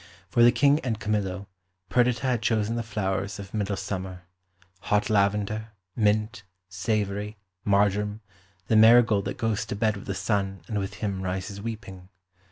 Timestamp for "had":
2.25-2.41